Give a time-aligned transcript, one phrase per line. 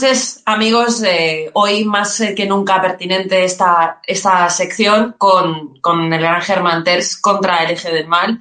[0.00, 1.02] Noches, amigos.
[1.52, 7.64] Hoy más que nunca pertinente esta, esta sección con, con, el gran Germán Terz contra
[7.64, 8.40] el eje del mal,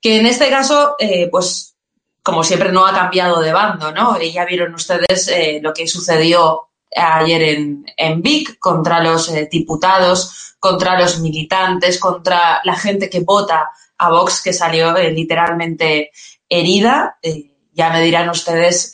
[0.00, 1.76] que en este caso, eh, pues,
[2.20, 4.20] como siempre, no ha cambiado de bando, ¿no?
[4.20, 6.62] ya vieron ustedes eh, lo que sucedió
[6.96, 13.20] ayer en, en Vic contra los eh, diputados, contra los militantes, contra la gente que
[13.20, 16.10] vota a Vox, que salió literalmente
[16.48, 17.18] herida.
[17.72, 18.90] ya me dirán ustedes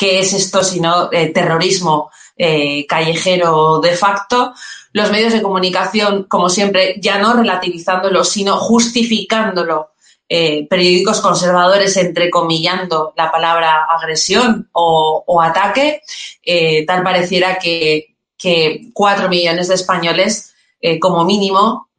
[0.00, 2.10] qué es esto sino eh, terrorismo
[2.42, 4.54] eh, callejero de facto.
[4.94, 9.90] Los medios de comunicación, como siempre, ya no relativizándolo, sino justificándolo.
[10.26, 16.00] Eh, periódicos conservadores entrecomillando la palabra agresión o, ataque,
[16.42, 18.14] eh, tal pareciera que,
[18.94, 20.54] cuatro millones de españoles,
[20.98, 21.90] como mínimo,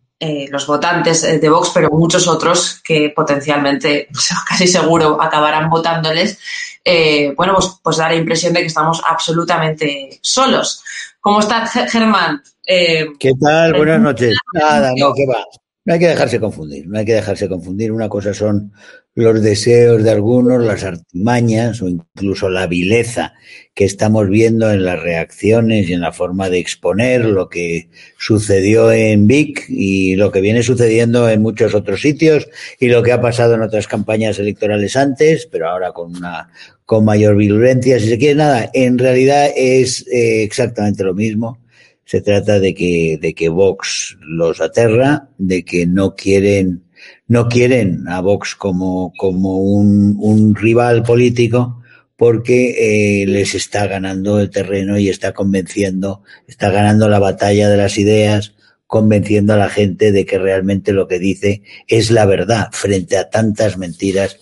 [0.50, 4.08] los votantes de Vox, pero muchos otros que potencialmente,
[4.50, 6.40] casi seguro, acabarán votándoles,
[6.84, 10.84] eh, bueno, pues, pues, da la impresión de que estamos absolutamente solos.
[11.20, 12.42] ¿Cómo está Germán?
[12.66, 13.74] Eh, ¿Qué tal?
[13.74, 14.34] Buenas noches.
[14.54, 15.46] Nada, no, ¿qué va?
[15.86, 17.92] No hay que dejarse confundir, no hay que dejarse confundir.
[17.92, 18.72] Una cosa son
[19.14, 23.34] los deseos de algunos, las artimañas o incluso la vileza
[23.74, 28.92] que estamos viendo en las reacciones y en la forma de exponer lo que sucedió
[28.92, 32.48] en Vic y lo que viene sucediendo en muchos otros sitios
[32.80, 36.50] y lo que ha pasado en otras campañas electorales antes, pero ahora con una
[36.86, 41.58] con mayor virulencia, si se quiere nada, en realidad es eh, exactamente lo mismo.
[42.04, 46.84] Se trata de que, de que Vox los aterra, de que no quieren
[47.32, 51.82] no quieren a Vox como, como un, un rival político
[52.18, 57.78] porque eh, les está ganando el terreno y está convenciendo, está ganando la batalla de
[57.78, 58.54] las ideas,
[58.92, 63.30] convenciendo a la gente de que realmente lo que dice es la verdad frente a
[63.30, 64.38] tantas mentiras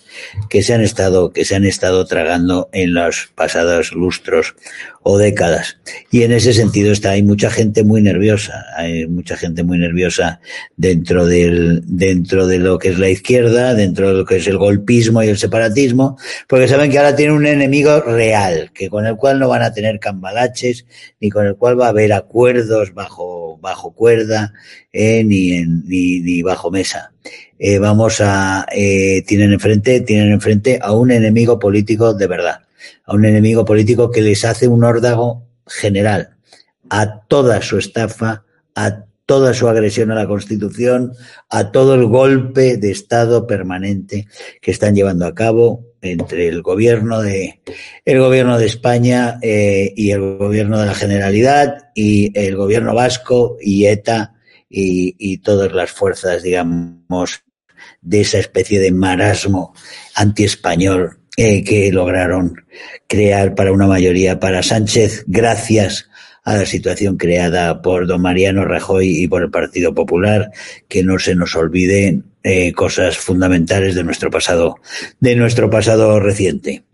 [0.48, 4.56] que se han estado, que se han estado tragando en los pasados lustros
[5.02, 5.78] o décadas.
[6.10, 10.40] Y en ese sentido está, hay mucha gente muy nerviosa, hay mucha gente muy nerviosa
[10.76, 14.58] dentro del, dentro de lo que es la izquierda, dentro de lo que es el
[14.58, 16.18] golpismo y el separatismo,
[16.48, 19.72] porque saben que ahora tienen un enemigo real, que con el cual no van a
[19.72, 20.86] tener cambalaches,
[21.20, 24.52] ni con el cual va a haber acuerdos bajo, bajo cuerda,
[24.92, 27.12] eh, ni, en, ni, ni bajo mesa.
[27.58, 32.60] Eh, vamos a, eh, tienen enfrente, tienen enfrente a un enemigo político de verdad
[33.04, 36.30] a un enemigo político que les hace un órdago general
[36.88, 41.12] a toda su estafa, a toda su agresión a la Constitución,
[41.48, 44.26] a todo el golpe de Estado permanente
[44.60, 47.60] que están llevando a cabo entre el gobierno de
[48.04, 53.56] el gobierno de España eh, y el gobierno de la Generalidad y el gobierno vasco
[53.60, 54.34] y ETA
[54.68, 57.44] y, todas las fuerzas, digamos,
[58.00, 59.74] de esa especie de marasmo
[60.16, 62.56] antiespañol eh, que lograron
[63.06, 66.09] crear para una mayoría para Sánchez gracias
[66.50, 70.50] a la situación creada por don Mariano Rajoy y por el Partido Popular,
[70.88, 74.76] que no se nos olviden eh, cosas fundamentales de nuestro pasado,
[75.20, 76.84] de nuestro pasado reciente.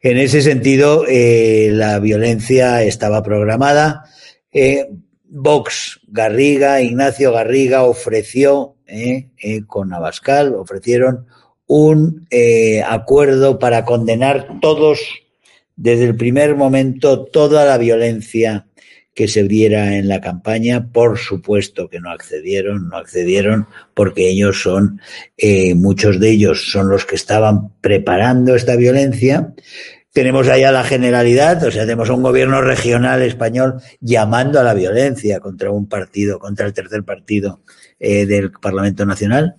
[0.00, 4.04] En ese sentido, eh, la violencia estaba programada.
[4.52, 4.88] Eh,
[5.24, 8.76] Vox Garriga, Ignacio Garriga ofreció
[9.66, 11.26] con Abascal, ofrecieron
[11.66, 12.28] un
[12.86, 15.00] acuerdo para condenar todos,
[15.74, 18.66] desde el primer momento, toda la violencia
[19.14, 20.88] que se diera en la campaña.
[20.92, 25.00] Por supuesto que no accedieron, no accedieron porque ellos son,
[25.36, 29.54] eh, muchos de ellos son los que estaban preparando esta violencia.
[30.12, 35.40] Tenemos allá la generalidad, o sea, tenemos un gobierno regional español llamando a la violencia
[35.40, 37.62] contra un partido, contra el tercer partido
[37.98, 39.56] eh, del Parlamento Nacional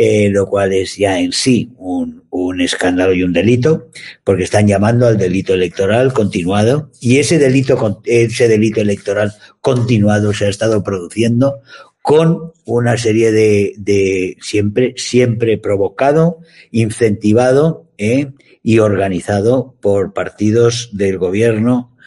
[0.00, 3.90] eh, lo cual es ya en sí un, un, escándalo y un delito,
[4.22, 10.46] porque están llamando al delito electoral continuado y ese delito, ese delito electoral continuado se
[10.46, 11.62] ha estado produciendo
[12.00, 16.38] con una serie de, de siempre, siempre provocado,
[16.70, 18.28] incentivado eh,
[18.62, 21.97] y organizado por partidos del gobierno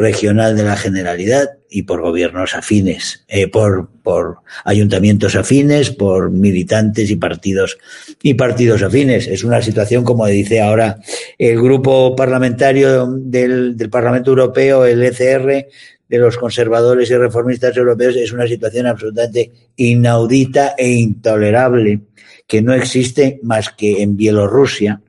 [0.00, 7.10] regional de la Generalidad y por gobiernos afines, eh, por, por ayuntamientos afines, por militantes
[7.10, 7.78] y partidos
[8.22, 9.28] y partidos afines.
[9.28, 10.98] Es una situación, como dice ahora
[11.38, 15.66] el grupo parlamentario del, del Parlamento Europeo, el ECR,
[16.08, 22.00] de los conservadores y reformistas europeos, es una situación absolutamente inaudita e intolerable
[22.48, 25.00] que no existe más que en Bielorrusia,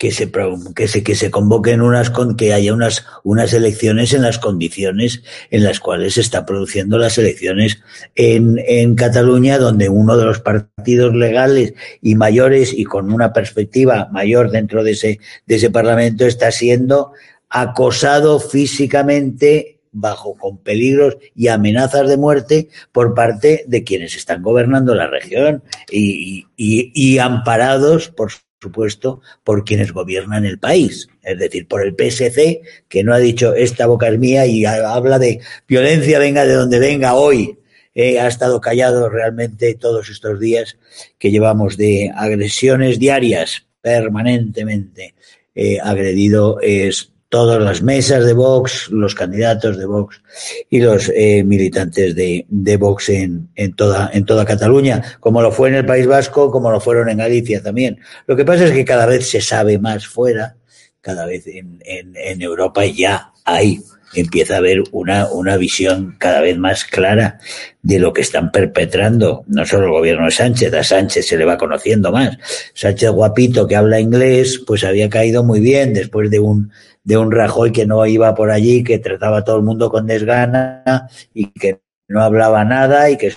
[0.00, 0.32] que se,
[0.74, 5.62] que se, que se convoquen unas, que haya unas, unas elecciones en las condiciones en
[5.62, 7.82] las cuales se está produciendo las elecciones
[8.14, 14.08] en, en Cataluña, donde uno de los partidos legales y mayores y con una perspectiva
[14.10, 17.12] mayor dentro de ese, de ese parlamento está siendo
[17.50, 24.94] acosado físicamente bajo con peligros y amenazas de muerte por parte de quienes están gobernando
[24.94, 31.66] la región y, y, y amparados por supuesto, por quienes gobiernan el país, es decir,
[31.66, 36.18] por el PSC, que no ha dicho esta boca es mía y habla de violencia,
[36.18, 37.58] venga de donde venga hoy.
[37.96, 40.78] Ha estado callado realmente todos estos días
[41.18, 45.14] que llevamos de agresiones diarias permanentemente
[45.54, 50.20] eh, agredido es todas las mesas de Vox, los candidatos de Vox
[50.68, 55.52] y los eh, militantes de, de Vox en, en, toda, en toda Cataluña, como lo
[55.52, 58.00] fue en el País Vasco, como lo fueron en Galicia también.
[58.26, 60.56] Lo que pasa es que cada vez se sabe más fuera,
[61.00, 63.80] cada vez en, en, en Europa ya hay
[64.14, 67.38] empieza a haber una, una visión cada vez más clara
[67.82, 71.44] de lo que están perpetrando, no solo el gobierno de Sánchez, a Sánchez se le
[71.44, 72.36] va conociendo más.
[72.74, 76.72] Sánchez guapito que habla inglés, pues había caído muy bien después de un,
[77.04, 80.06] de un Rajoy que no iba por allí, que trataba a todo el mundo con
[80.06, 83.34] desgana y que no hablaba nada y que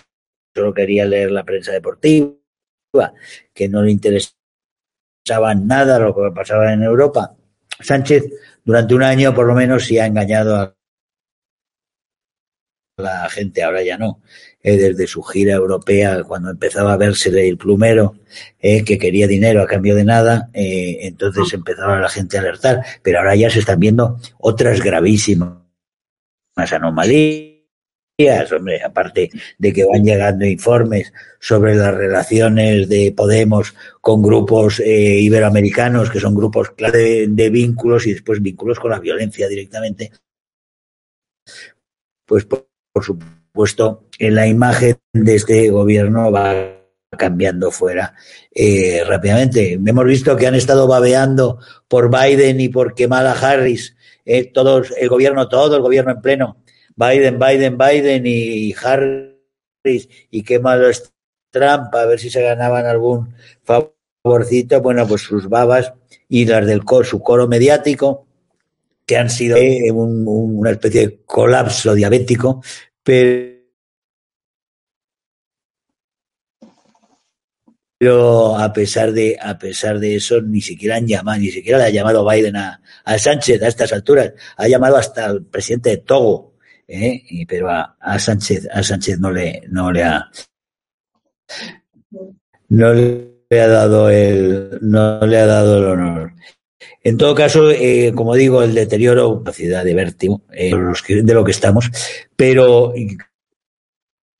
[0.56, 2.34] solo quería leer la prensa deportiva,
[3.53, 7.36] que no le interesaba nada lo que pasaba en Europa.
[7.80, 8.25] Sánchez
[8.63, 10.75] durante un año por lo menos sí ha engañado a
[12.98, 14.22] la gente, ahora ya no.
[14.62, 18.15] Eh, desde su gira europea, cuando empezaba a verse el plumero,
[18.60, 22.84] eh, que quería dinero a cambio de nada, eh, entonces empezaba la gente a alertar.
[23.01, 25.58] Pero ahora ya se están viendo otras gravísimas
[26.55, 27.53] anomalías
[28.55, 35.20] hombre, aparte de que van llegando informes sobre las relaciones de Podemos con grupos eh,
[35.20, 40.12] iberoamericanos, que son grupos clave de, vínculos y después vínculos con la violencia directamente,
[42.25, 42.67] pues por,
[43.01, 46.53] supuesto, en la imagen de este gobierno va
[47.17, 48.13] cambiando fuera
[48.51, 49.74] eh, rápidamente.
[49.74, 55.10] Hemos visto que han estado babeando por Biden y por Kamala Harris eh, todos, el
[55.10, 56.62] gobierno, todo el gobierno en pleno,
[56.96, 61.14] Biden, Biden, Biden y Harris, y qué malo es
[61.50, 65.94] Trump, a ver si se ganaban algún favorcito, bueno, pues sus babas
[66.28, 68.26] y las del su coro mediático,
[69.06, 72.62] que han sido eh, una especie de colapso diabético,
[73.04, 73.64] pero
[78.58, 81.90] a pesar de a pesar de eso ni siquiera han llamado ni siquiera le ha
[81.90, 82.82] llamado Biden a,
[83.18, 84.34] Sánchez a estas alturas.
[84.58, 86.53] Ha llamado hasta el presidente de Togo
[86.88, 87.46] ¿eh?
[87.48, 90.30] pero a, Sánchez a Sánchez no le no le ha
[92.70, 96.34] no le ha dado el no le ha dado el honor
[97.06, 101.52] en todo caso, eh, como digo, el deterioro, capacidad de vértigo eh, de lo que
[101.52, 101.92] estamos,
[102.38, 102.94] pero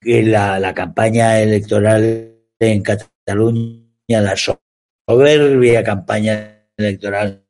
[0.01, 7.43] la, la campaña electoral en Cataluña, la soberbia campaña electoral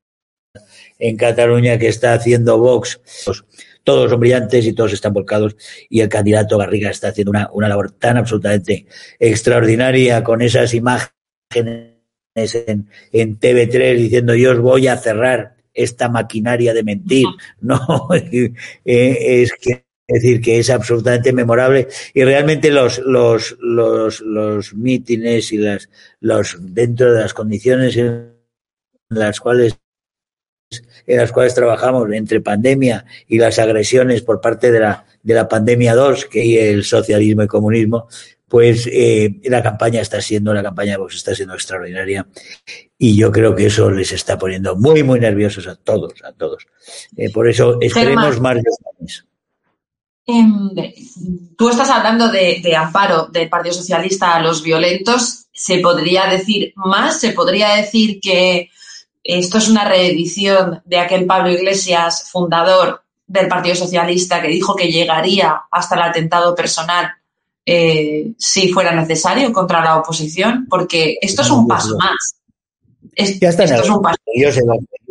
[0.98, 3.00] en Cataluña que está haciendo Vox.
[3.84, 5.56] Todos son brillantes y todos están volcados
[5.90, 8.86] y el candidato Garriga está haciendo una, una labor tan absolutamente
[9.20, 11.94] extraordinaria con esas imágenes
[12.36, 17.28] en, en TV3 diciendo yo os voy a cerrar esta maquinaria de mentir.
[17.62, 18.54] No, eh,
[18.86, 25.54] es que es decir, que es absolutamente memorable y realmente los, los, los, los mítines
[25.54, 28.34] y las, los, dentro de las condiciones en
[29.10, 29.80] las cuales
[31.06, 35.48] en las cuales trabajamos entre pandemia y las agresiones por parte de la, de la
[35.48, 38.08] pandemia 2, que y el socialismo y comunismo,
[38.48, 42.28] pues eh, la campaña está siendo, la campaña de Vox está siendo extraordinaria
[42.98, 46.68] y yo creo que eso les está poniendo muy, muy nerviosos a todos, a todos.
[47.18, 48.58] Eh, por eso esperemos más
[50.26, 50.70] Em,
[51.58, 55.48] tú estás hablando de, amparo del Partido Socialista a los violentos.
[55.54, 57.20] ¿Se podría decir más?
[57.20, 58.70] ¿Se podría decir que
[59.24, 64.92] esto es una reedición de aquel Pablo Iglesias, fundador del Partido Socialista, que dijo que
[64.92, 67.12] llegaría hasta el atentado personal
[67.66, 70.68] eh, si fuera necesario contra la oposición?
[70.70, 72.36] Porque esto es un paso más
[73.16, 73.70] ya están
[74.34, 74.60] ellos,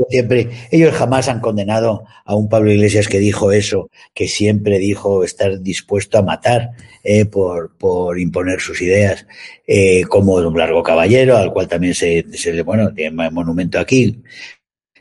[0.08, 5.24] siempre, ellos jamás han condenado a un Pablo Iglesias que dijo eso, que siempre dijo
[5.24, 6.70] estar dispuesto a matar
[7.04, 9.26] eh, por, por imponer sus ideas,
[9.66, 14.22] eh, como un largo caballero, al cual también se, se bueno, tiene monumento aquí,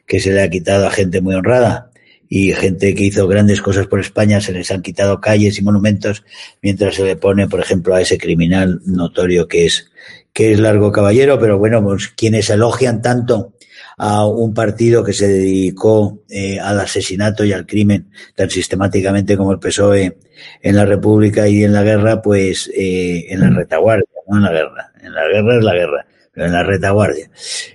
[0.05, 1.91] que se le ha quitado a gente muy honrada
[2.34, 6.24] y gente que hizo grandes cosas por España se les han quitado calles y monumentos
[6.62, 9.91] mientras se le pone, por ejemplo, a ese criminal notorio que es
[10.33, 13.53] que es largo caballero, pero bueno, pues quienes elogian tanto
[13.97, 19.51] a un partido que se dedicó eh, al asesinato y al crimen tan sistemáticamente como
[19.51, 20.17] el PSOE
[20.61, 24.51] en la República y en la guerra, pues eh, en la retaguardia, no en la
[24.51, 24.91] guerra.
[25.03, 27.29] En la guerra es la guerra, pero en la retaguardia.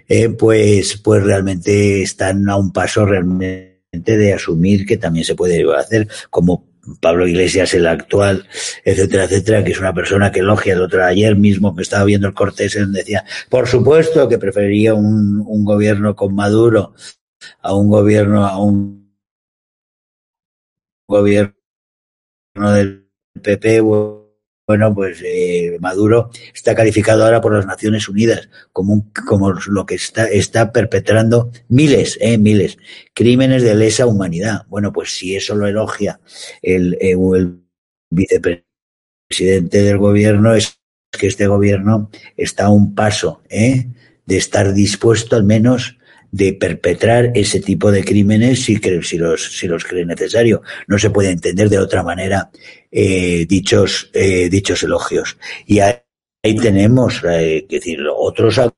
[0.09, 5.65] Eh, pues, pues realmente están a un paso realmente de asumir que también se puede
[5.77, 6.67] hacer como
[7.01, 8.47] Pablo Iglesias, el actual,
[8.85, 12.29] etcétera, etcétera, que es una persona que elogia el otro ayer mismo que estaba viendo
[12.29, 16.95] el Cortés, él decía, por supuesto que preferiría un, un gobierno con Maduro
[17.61, 19.15] a un gobierno, a un
[21.07, 21.55] gobierno
[22.55, 23.09] del
[23.43, 23.81] PP,
[24.67, 29.95] bueno, pues eh, Maduro está calificado ahora por las Naciones Unidas como, como lo que
[29.95, 32.77] está, está perpetrando miles, eh, miles,
[33.15, 34.67] crímenes de lesa humanidad.
[34.69, 36.21] Bueno, pues si eso lo elogia
[36.63, 37.61] el, eh, el
[38.11, 40.81] vicepresidente del gobierno, es
[41.13, 43.87] que este gobierno está a un paso eh,
[44.27, 45.97] de estar dispuesto al menos
[46.31, 50.63] de perpetrar ese tipo de crímenes si, si, los, si los cree necesario.
[50.87, 52.51] No se puede entender de otra manera
[52.91, 55.39] eh, dichos, eh, dichos elogios.
[55.67, 56.01] Y ahí,
[56.61, 58.71] tenemos, eh, decir, otros han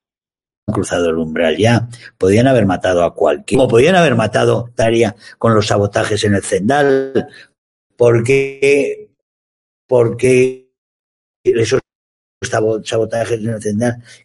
[0.72, 1.88] cruzado el umbral ya.
[2.16, 3.60] Podían haber matado a cualquiera.
[3.60, 7.28] Como podían haber matado Taria con los sabotajes en el Zendal.
[7.96, 9.10] Porque,
[9.86, 10.70] porque
[11.42, 11.80] esos
[12.40, 13.40] sabotajes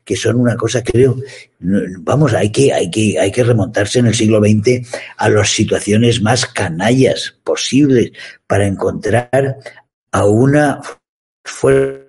[0.03, 1.17] que son una cosa creo
[1.59, 6.21] vamos hay que hay que hay que remontarse en el siglo XX a las situaciones
[6.21, 8.11] más canallas posibles
[8.45, 9.57] para encontrar
[10.11, 10.79] a una
[11.43, 12.05] fuerzas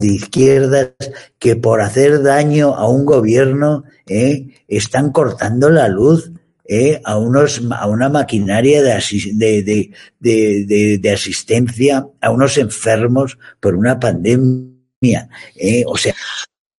[0.00, 0.90] de izquierdas
[1.38, 6.32] que por hacer daño a un gobierno eh, están cortando la luz
[6.72, 8.92] eh, a, unos, a una maquinaria de,
[9.34, 15.28] de, de, de, asistencia a unos enfermos por una pandemia.
[15.56, 16.14] Eh, o sea,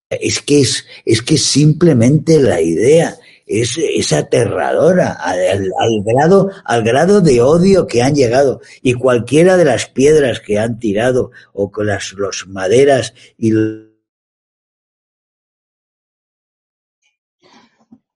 [0.10, 6.84] es que es, es que simplemente la idea es, es aterradora al, al, grado, al
[6.84, 8.62] grado de odio que han llegado.
[8.82, 13.52] Y cualquiera de las piedras que han tirado o con las los maderas y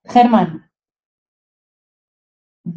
[0.08, 0.65] Germán,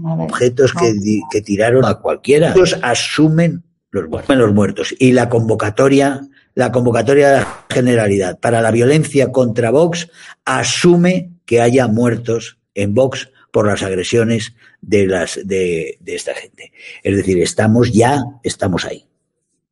[0.03, 0.93] objetos que,
[1.31, 2.53] que, tiraron a cualquiera.
[2.53, 4.95] Ellos asumen los, los muertos.
[4.99, 6.21] Y la convocatoria,
[6.55, 10.09] la convocatoria de la Generalidad para la violencia contra Vox
[10.45, 16.71] asume que haya muertos en Vox por las agresiones de las de, de esta gente.
[17.03, 19.09] Es decir, estamos ya, estamos ahí.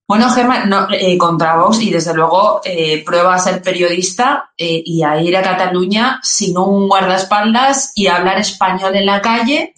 [0.08, 4.82] Bueno, Gemma, no, eh, contra Vox y desde luego eh, prueba a ser periodista eh,
[4.86, 9.74] y a ir a Cataluña sin un guardaespaldas y a hablar español en la calle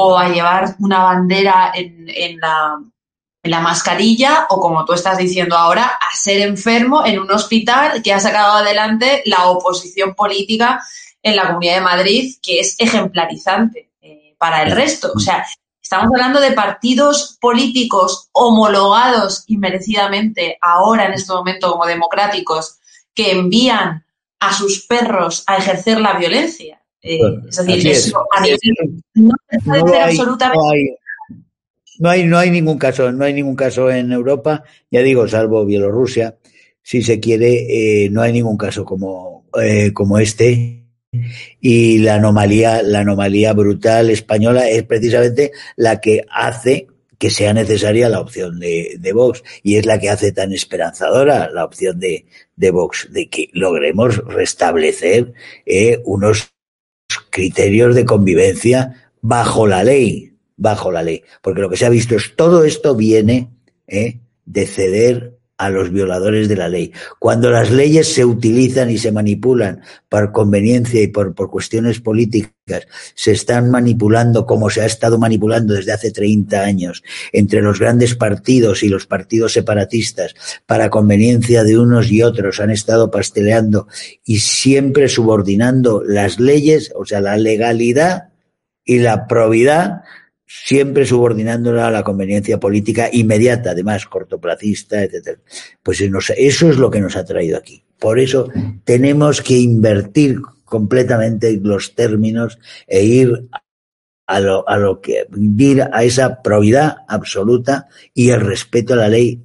[0.00, 6.14] o a llevar una bandera en, la, mascarilla o como tú estás diciendo ahora, a
[6.14, 10.80] ser enfermo en un hospital que ha sacado adelante la oposición política
[11.20, 15.10] en la Comunidad de Madrid, que es ejemplarizante eh, para el resto.
[15.14, 15.44] O sea,
[15.80, 22.78] Estamos hablando de partidos políticos homologados inmerecidamente ahora en este momento como democráticos
[23.14, 24.04] que envían
[24.38, 26.82] a sus perros a ejercer la violencia.
[27.02, 28.58] Eh, es decir, eso, a nivel,
[29.14, 29.32] no,
[30.02, 30.18] hay,
[31.98, 35.64] no, hay, no hay ningún caso, no hay ningún caso en Europa, ya digo, salvo
[35.64, 36.36] Bielorrusia,
[36.82, 40.84] si se quiere, eh, no hay ningún caso como, eh, como este.
[41.60, 46.86] Y la anomalía, la anomalía brutal española es precisamente la que hace
[47.18, 51.50] que sea necesaria la opción de, de Vox y es la que hace tan esperanzadora
[51.50, 52.26] la opción de,
[52.56, 55.32] de Vox, de que logremos restablecer
[55.66, 56.52] eh, unos
[57.30, 62.16] criterios de convivencia bajo la ley, bajo la ley, porque lo que se ha visto
[62.16, 63.48] es todo esto viene
[63.86, 66.92] eh, de ceder a los violadores de la ley.
[67.18, 72.86] Cuando las leyes se utilizan y se manipulan por conveniencia y por, por cuestiones políticas,
[73.14, 78.14] se están manipulando como se ha estado manipulando desde hace 30 años entre los grandes
[78.14, 80.34] partidos y los partidos separatistas
[80.66, 83.88] para conveniencia de unos y otros, han estado pasteleando
[84.24, 88.28] y siempre subordinando las leyes, o sea, la legalidad
[88.84, 90.02] y la probidad
[90.48, 95.38] siempre subordinándola a la conveniencia política inmediata, además cortoplacista, etcétera.
[95.82, 97.84] Pues eso es lo que nos ha traído aquí.
[97.98, 98.48] Por eso
[98.84, 103.48] tenemos que invertir completamente los términos e ir
[104.26, 109.08] a lo, a lo que vivir a esa probidad absoluta y el respeto a la
[109.08, 109.42] ley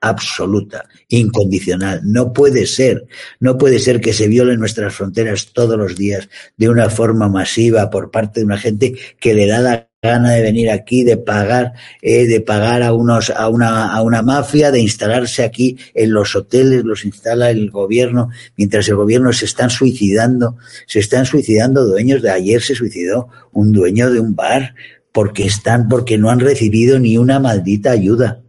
[0.00, 2.00] absoluta, incondicional.
[2.04, 3.06] No puede ser,
[3.40, 7.88] no puede ser que se violen nuestras fronteras todos los días de una forma masiva
[7.88, 11.72] por parte de una gente que le da la gana de venir aquí, de pagar,
[12.02, 16.36] eh, de pagar a unos, a una, a una mafia, de instalarse aquí en los
[16.36, 22.20] hoteles, los instala el gobierno, mientras el gobierno se están suicidando, se están suicidando dueños
[22.22, 24.74] de ayer se suicidó un dueño de un bar
[25.10, 28.43] porque están, porque no han recibido ni una maldita ayuda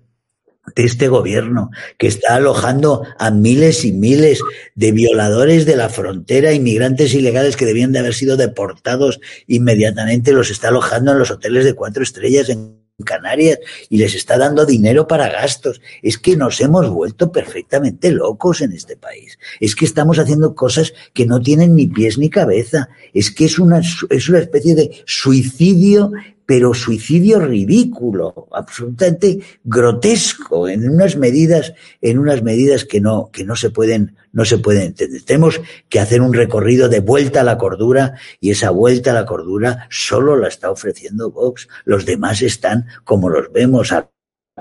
[0.76, 4.40] de este gobierno que está alojando a miles y miles
[4.76, 10.50] de violadores de la frontera, inmigrantes ilegales que debían de haber sido deportados inmediatamente, los
[10.50, 15.08] está alojando en los hoteles de cuatro estrellas en Canarias y les está dando dinero
[15.08, 15.82] para gastos.
[16.02, 19.38] Es que nos hemos vuelto perfectamente locos en este país.
[19.60, 22.88] Es que estamos haciendo cosas que no tienen ni pies ni cabeza.
[23.14, 26.12] Es que es una, es una especie de suicidio
[26.46, 33.56] pero suicidio ridículo, absolutamente grotesco, en unas medidas, en unas medidas que no, que no
[33.56, 35.24] se pueden, no se pueden entender.
[35.24, 39.26] Tenemos que hacer un recorrido de vuelta a la cordura y esa vuelta a la
[39.26, 41.68] cordura solo la está ofreciendo Vox.
[41.84, 43.92] Los demás están como los vemos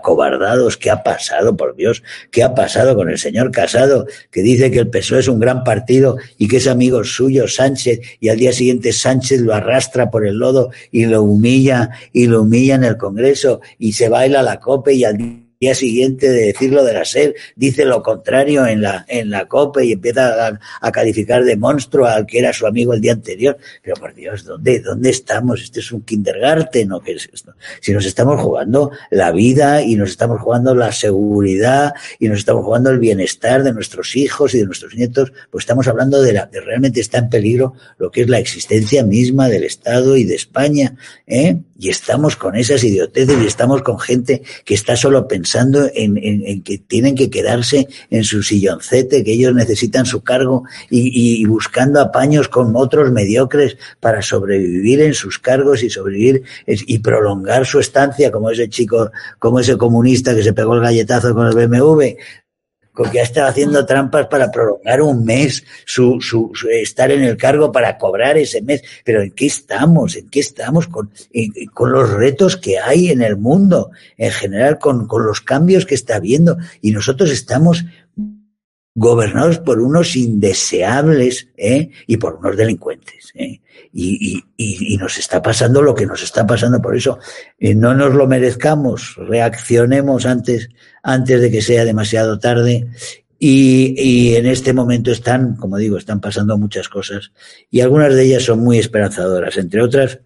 [0.02, 0.76] cobardados.
[0.76, 2.02] ¿Qué ha pasado, por Dios?
[2.30, 5.62] ¿Qué ha pasado con el señor Casado, que dice que el PSOE es un gran
[5.62, 10.26] partido y que es amigo suyo, Sánchez, y al día siguiente Sánchez lo arrastra por
[10.26, 14.58] el lodo y lo humilla, y lo humilla en el Congreso, y se baila la
[14.58, 15.43] cope y al día
[15.74, 19.92] siguiente de decirlo de la SER, dice lo contrario en la, en la COPE y
[19.92, 23.56] empieza a, calificar de monstruo al que era su amigo el día anterior.
[23.82, 25.62] Pero por Dios, ¿dónde, dónde estamos?
[25.62, 27.00] Este es un kindergarten, ¿no?
[27.00, 27.54] ¿Qué es esto?
[27.80, 32.64] Si nos estamos jugando la vida y nos estamos jugando la seguridad y nos estamos
[32.64, 36.46] jugando el bienestar de nuestros hijos y de nuestros nietos, pues estamos hablando de la,
[36.46, 40.34] de realmente está en peligro lo que es la existencia misma del Estado y de
[40.34, 41.56] España, ¿eh?
[41.76, 45.43] Y estamos con esas idioteces y estamos con gente que está solo pensando
[45.94, 50.64] en, en, en que tienen que quedarse en su silloncete, que ellos necesitan su cargo
[50.90, 56.98] y, y, buscando apaños con otros mediocres para sobrevivir en sus cargos y sobrevivir y
[56.98, 61.46] prolongar su estancia, como ese chico, como ese comunista que se pegó el galletazo con
[61.46, 62.14] el BMW
[63.02, 67.36] que ha estado haciendo trampas para prolongar un mes su, su, su, estar en el
[67.36, 68.82] cargo para cobrar ese mes.
[69.04, 70.16] Pero ¿en qué estamos?
[70.16, 71.10] ¿En qué estamos con,
[71.72, 75.96] con los retos que hay en el mundo en general, con, con los cambios que
[75.96, 76.56] está habiendo?
[76.80, 77.84] Y nosotros estamos
[78.94, 81.90] gobernados por unos indeseables ¿eh?
[82.06, 83.32] y por unos delincuentes.
[83.34, 83.60] ¿eh?
[83.92, 86.80] Y, y, y, nos está pasando lo que nos está pasando.
[86.80, 87.18] Por eso
[87.58, 90.68] eh, no nos lo merezcamos, reaccionemos antes,
[91.02, 92.86] antes de que sea demasiado tarde.
[93.38, 97.32] Y, y en este momento están, como digo, están pasando muchas cosas
[97.68, 100.20] y algunas de ellas son muy esperanzadoras, entre otras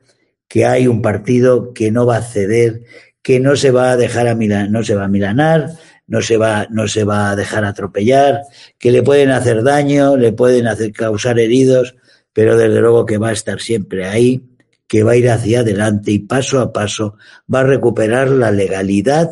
[0.46, 2.82] que hay un partido que no va a ceder,
[3.22, 5.70] que no se va a dejar a milan, no se va a milanar,
[6.08, 8.42] no se va, no se va a dejar atropellar,
[8.78, 11.94] que le pueden hacer daño, le pueden hacer causar heridos,
[12.32, 14.42] pero desde luego que va a estar siempre ahí,
[14.88, 17.16] que va a ir hacia adelante y paso a paso
[17.52, 19.30] va a recuperar la legalidad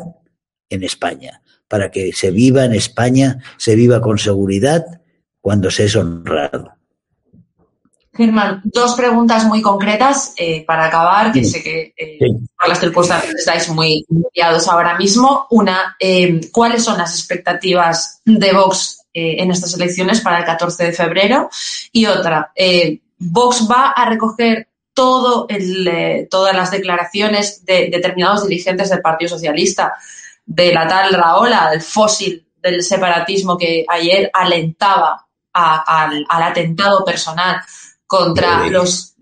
[0.69, 4.85] en España, para que se viva en España, se viva con seguridad
[5.41, 6.76] cuando se es honrado.
[8.17, 11.51] Germán, dos preguntas muy concretas eh, para acabar, que sí.
[11.51, 12.47] sé que eh, sí.
[12.57, 15.45] por las circunstancias estáis muy liados ahora mismo.
[15.51, 20.85] Una, eh, ¿cuáles son las expectativas de Vox eh, en estas elecciones para el 14
[20.85, 21.49] de febrero?
[21.91, 28.89] Y otra, eh, ¿Vox va a recoger todo el, todas las declaraciones de determinados dirigentes
[28.89, 29.93] del Partido Socialista,
[30.43, 37.05] de la tal Raola, del fósil del separatismo que ayer alentaba a, al, al atentado
[37.05, 37.61] personal?
[38.07, 38.69] Contra sí.
[38.71, 39.15] los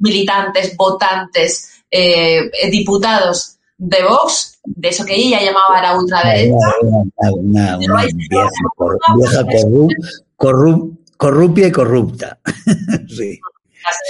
[0.00, 6.56] militantes, votantes, eh, diputados de Vox, de eso que ella llamaba la ultraderecha.
[6.82, 9.92] Una, una, una vieja, cor, vieja corrup,
[10.36, 12.38] corrup, corrupia y corrupta.
[13.08, 13.40] sí.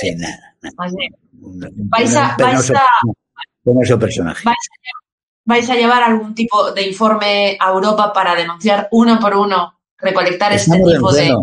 [0.01, 0.55] sí, nada.
[0.63, 0.99] nada.
[1.91, 2.83] Vais a, vais a,
[3.63, 4.43] penoso personaje.
[4.45, 4.89] Vais a,
[5.45, 10.53] vais a llevar algún tipo de informe a Europa para denunciar uno por uno, recolectar
[10.53, 11.35] Estamos este tipo de.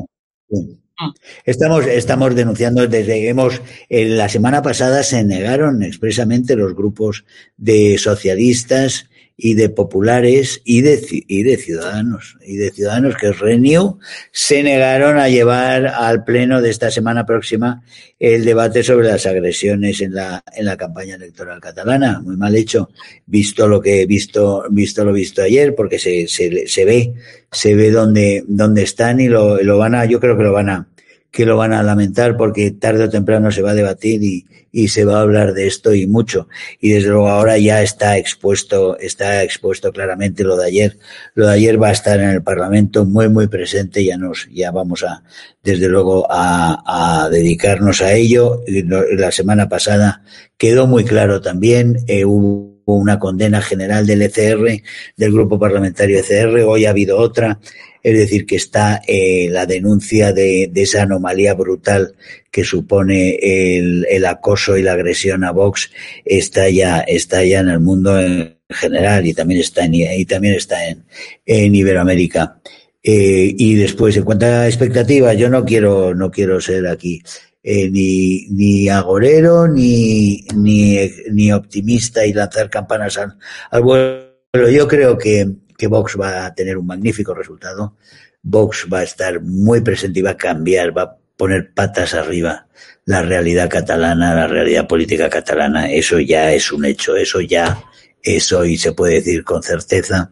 [1.43, 7.25] Estamos, estamos denunciando desde hemos eh, la semana pasada se negaron expresamente los grupos
[7.57, 13.39] de socialistas y de populares y de, y de ciudadanos y de ciudadanos que es
[13.39, 13.99] Renew
[14.31, 17.83] se negaron a llevar al pleno de esta semana próxima
[18.17, 22.21] el debate sobre las agresiones en la en la campaña electoral catalana.
[22.21, 22.89] Muy mal hecho
[23.25, 27.13] visto lo que he visto visto lo visto ayer porque se, se, se ve
[27.51, 30.69] se ve dónde dónde están y lo, lo van a yo creo que lo van
[30.69, 30.87] a
[31.35, 34.87] que lo van a lamentar porque tarde o temprano se va a debatir y, y,
[34.87, 36.47] se va a hablar de esto y mucho.
[36.79, 40.97] Y desde luego ahora ya está expuesto, está expuesto claramente lo de ayer.
[41.33, 44.05] Lo de ayer va a estar en el Parlamento muy, muy presente.
[44.05, 45.23] Ya nos, ya vamos a,
[45.61, 48.61] desde luego, a, a dedicarnos a ello.
[48.65, 50.23] La semana pasada
[50.57, 54.81] quedó muy claro también, eh, hubo una condena general del ECR,
[55.17, 57.59] del grupo parlamentario ECR, hoy ha habido otra,
[58.05, 62.13] es decir, que está eh, la denuncia de, esa anomalía brutal
[62.51, 65.89] que supone el, acoso y la agresión a Vox,
[66.23, 70.53] está ya, está ya en el mundo en general y también está en, y también
[70.53, 71.03] está en,
[71.47, 72.59] en Iberoamérica.
[73.01, 77.23] Eh, y después, en cuanto a expectativas, yo no quiero, no quiero ser aquí
[77.63, 83.35] eh, ni, agorero, ni, ni, ni optimista y lanzar campanas al,
[83.71, 84.69] al vuelo.
[84.71, 87.95] Yo creo que, que Vox va a tener un magnífico resultado.
[88.41, 92.67] Vox va a estar muy presente y va a cambiar, va a poner patas arriba
[93.05, 95.91] la realidad catalana, la realidad política catalana.
[95.91, 97.83] Eso ya es un hecho, eso ya
[98.21, 100.31] es hoy, se puede decir con certeza.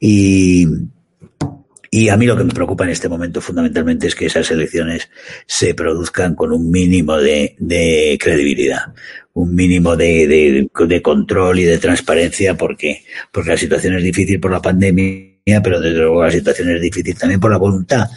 [0.00, 0.66] Y,
[1.90, 5.10] y a mí lo que me preocupa en este momento fundamentalmente es que esas elecciones
[5.46, 8.94] se produzcan con un mínimo de, de credibilidad,
[9.34, 14.40] un mínimo de, de, de, control y de transparencia, porque, porque la situación es difícil
[14.40, 18.08] por la pandemia, pero desde luego la situación es difícil también por la voluntad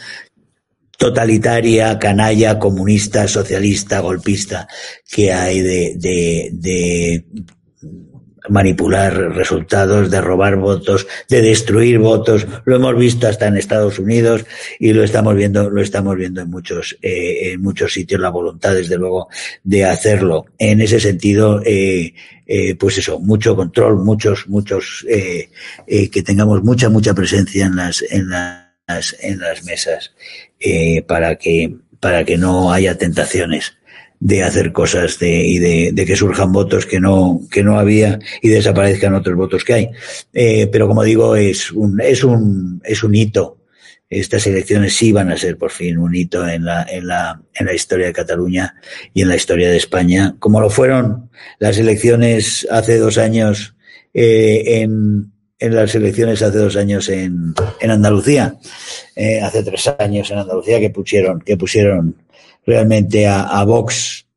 [0.98, 4.68] totalitaria, canalla, comunista, socialista, golpista
[5.10, 7.26] que hay de, de, de
[8.50, 12.46] manipular resultados, de robar votos, de destruir votos.
[12.66, 14.46] Lo hemos visto hasta en Estados Unidos
[14.80, 18.74] y lo estamos viendo, lo estamos viendo en muchos, eh, en muchos sitios la voluntad,
[18.74, 19.30] desde luego,
[19.64, 20.46] de hacerlo.
[20.58, 22.14] En ese sentido, eh,
[22.46, 25.50] eh, pues eso, mucho control, muchos, muchos, eh,
[25.86, 30.14] eh, que tengamos mucha, mucha presencia en las, en las, en las mesas,
[30.60, 33.77] eh, para que, para que no haya tentaciones
[34.20, 38.20] de hacer cosas de, y de, de, que surjan votos que no, que no había
[38.42, 39.90] y desaparezcan otros votos que hay.
[40.34, 43.58] Eh, pero como digo, es un, es un, es un hito.
[44.10, 47.66] Estas elecciones sí van a ser por fin un hito en la, en la, en
[47.66, 48.76] la historia de Cataluña
[49.14, 53.76] y en la historia de España, como lo fueron las elecciones hace dos años
[54.14, 58.56] eh, en, en las elecciones hace dos años en, en Andalucía,
[59.16, 62.16] eh, hace tres años en Andalucía que pusieron, que pusieron
[62.68, 64.28] realmente a, a Vox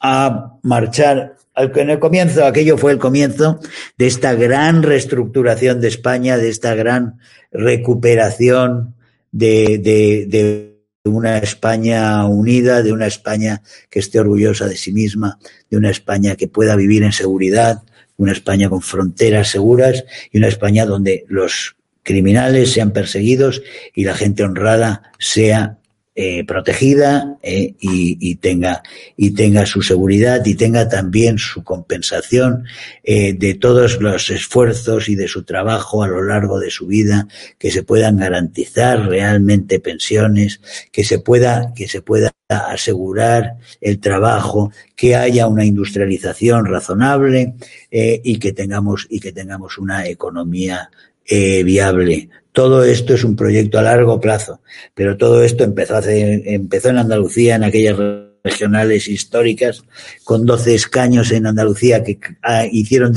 [0.00, 1.36] a marchar.
[1.56, 3.60] En el comienzo, aquello fue el comienzo
[3.98, 7.18] de esta gran reestructuración de España, de esta gran
[7.52, 8.94] recuperación
[9.30, 15.38] de, de, de una España unida, de una España que esté orgullosa de sí misma,
[15.70, 17.82] de una España que pueda vivir en seguridad,
[18.16, 23.62] una España con fronteras seguras y una España donde los criminales sean perseguidos
[23.94, 25.78] y la gente honrada sea
[26.16, 28.82] eh, protegida eh, y, y, tenga
[29.16, 32.64] y tenga su seguridad y tenga también su compensación
[33.02, 37.26] eh, de todos los esfuerzos y de su trabajo a lo largo de su vida
[37.58, 40.60] que se puedan garantizar realmente pensiones
[40.92, 47.54] que se pueda que se pueda asegurar el trabajo que haya una industrialización razonable
[47.90, 50.90] eh, y que tengamos y que tengamos una economía
[51.26, 54.60] eh, viable todo esto es un proyecto a largo plazo,
[54.94, 57.98] pero todo esto empezó, hace, empezó en Andalucía, en aquellas
[58.44, 59.82] regionales históricas,
[60.22, 63.12] con 12 escaños en Andalucía que ah, hicieron,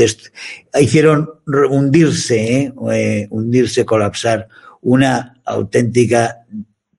[0.81, 1.29] hicieron
[1.69, 2.73] hundirse, ¿eh?
[2.91, 4.47] Eh, hundirse, colapsar
[4.81, 6.45] una auténtica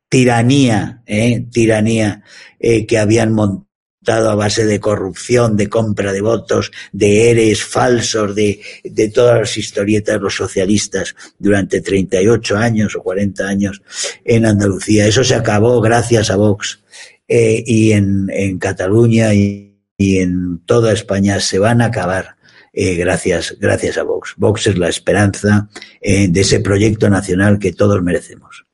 [0.08, 1.44] tiranía, ¿eh?
[1.50, 2.22] tiranía
[2.60, 3.67] eh, que habían montado
[4.06, 9.56] a base de corrupción, de compra de votos, de eres falsos, de, de todas las
[9.56, 13.82] historietas los socialistas durante 38 años o 40 años
[14.24, 15.06] en Andalucía.
[15.06, 16.80] Eso se acabó gracias a Vox.
[17.26, 22.38] Eh, y en, en Cataluña y, y, en toda España se van a acabar
[22.72, 24.34] eh, gracias, gracias a Vox.
[24.38, 25.68] Vox es la esperanza
[26.00, 28.67] eh, de ese proyecto nacional que todos merecemos.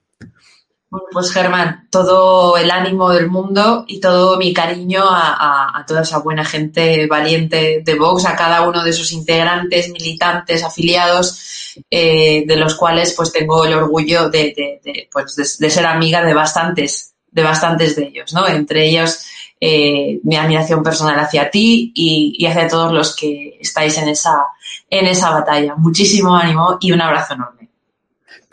[0.95, 6.19] Bueno, pues Germán, todo el ánimo del mundo y todo mi cariño a, toda esa
[6.19, 12.57] buena gente valiente de Vox, a cada uno de sus integrantes, militantes, afiliados, eh, de
[12.57, 14.79] los cuales pues tengo el orgullo de,
[15.11, 18.47] pues, de, de, ser amiga de bastantes, de bastantes de ellos, ¿no?
[18.47, 19.27] Entre ellos
[19.61, 24.45] eh, mi admiración personal hacia ti y, y hacia todos los que estáis en esa,
[24.89, 25.75] en esa batalla.
[25.75, 27.65] Muchísimo ánimo y un abrazo enorme.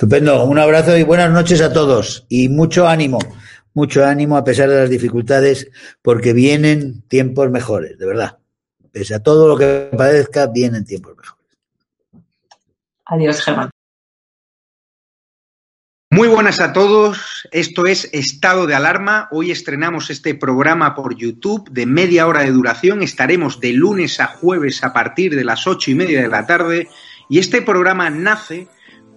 [0.01, 3.19] Estupendo, un abrazo y buenas noches a todos y mucho ánimo,
[3.75, 5.69] mucho ánimo a pesar de las dificultades
[6.01, 8.39] porque vienen tiempos mejores, de verdad.
[8.91, 11.47] Pese a todo lo que parezca, vienen tiempos mejores.
[13.05, 13.69] Adiós, Germán.
[16.09, 19.27] Muy buenas a todos, esto es Estado de Alarma.
[19.29, 23.03] Hoy estrenamos este programa por YouTube de media hora de duración.
[23.03, 26.89] Estaremos de lunes a jueves a partir de las ocho y media de la tarde.
[27.29, 28.67] Y este programa nace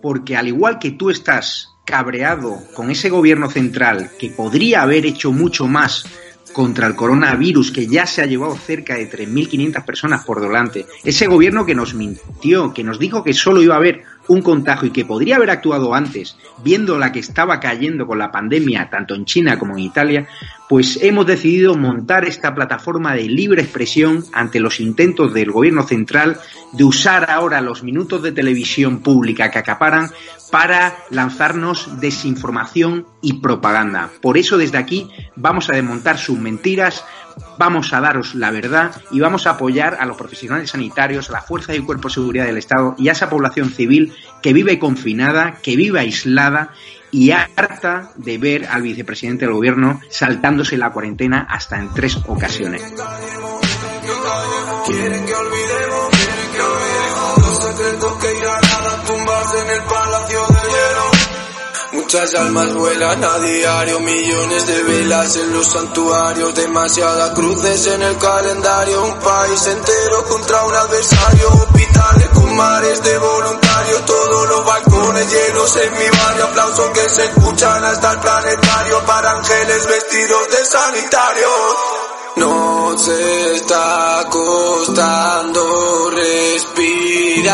[0.04, 5.32] porque al igual que tú estás cabreado con ese gobierno central que podría haber hecho
[5.32, 6.04] mucho más
[6.52, 11.26] contra el coronavirus que ya se ha llevado cerca de 3.500 personas por delante, ese
[11.26, 14.92] gobierno que nos mintió, que nos dijo que solo iba a haber un contagio y
[14.92, 19.24] que podría haber actuado antes, viendo la que estaba cayendo con la pandemia tanto en
[19.24, 20.28] China como en Italia,
[20.74, 26.40] pues hemos decidido montar esta plataforma de libre expresión ante los intentos del gobierno central
[26.72, 30.10] de usar ahora los minutos de televisión pública que acaparan
[30.50, 34.10] para lanzarnos desinformación y propaganda.
[34.20, 37.04] Por eso desde aquí vamos a desmontar sus mentiras,
[37.56, 41.42] vamos a daros la verdad y vamos a apoyar a los profesionales sanitarios, a la
[41.42, 45.60] fuerza y cuerpo de seguridad del Estado y a esa población civil que vive confinada,
[45.62, 46.72] que vive aislada
[47.14, 52.82] y harta de ver al vicepresidente del gobierno saltándose la cuarentena hasta en tres ocasiones.
[61.92, 68.18] Muchas almas vuelan a diario, millones de velas en los santuarios, demasiadas cruces en el
[68.18, 75.76] calendario, un país entero contra un adversario, hospitales mares de voluntarios, todos los balcones llenos
[75.76, 81.50] en mi barrio, aplausos que se escuchan hasta el planetario para ángeles vestidos de sanitarios.
[82.36, 87.44] Nos está costando respirar.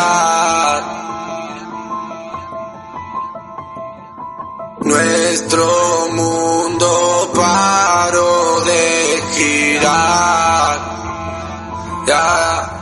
[4.80, 10.78] Nuestro mundo paró de girar.
[12.06, 12.79] Ya.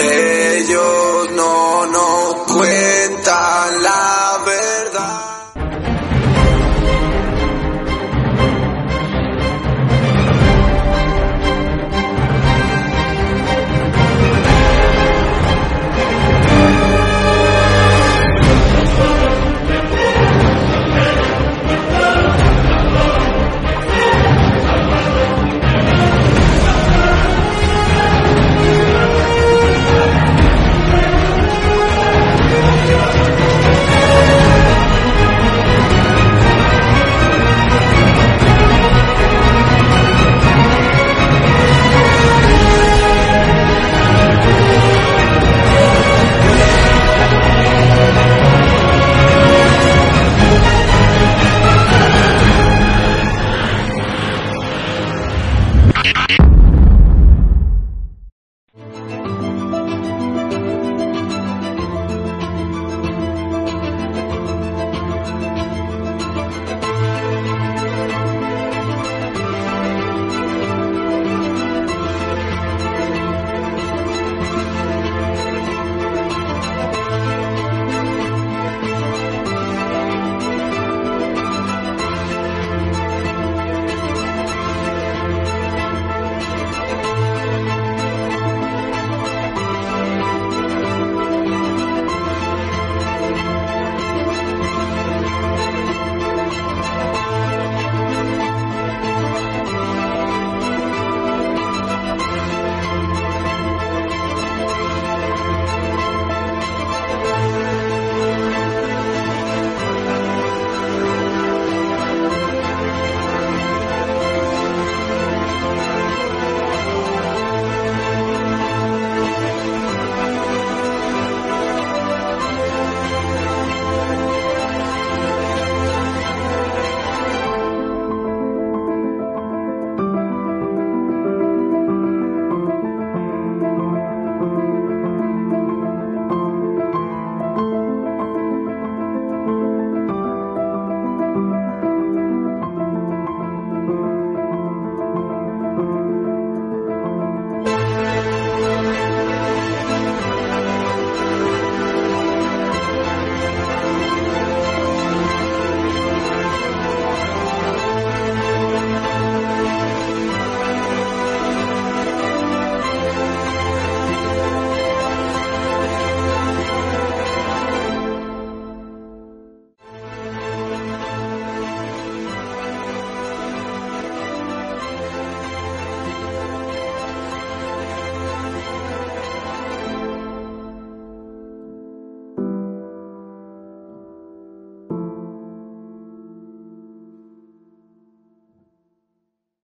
[0.00, 5.27] Ellos no nos cuentan la verdad.